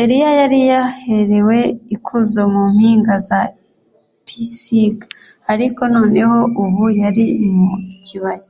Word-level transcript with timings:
Eliya 0.00 0.30
yari 0.40 0.58
yaherewe 0.70 1.58
ikuzo 1.94 2.42
mu 2.54 2.62
mpinga 2.74 3.14
za 3.26 3.40
Pisiga 4.26 5.06
ariko 5.52 5.80
noneho 5.94 6.38
ubu 6.62 6.84
yari 7.00 7.24
mu 7.58 7.68
kibaya 8.04 8.48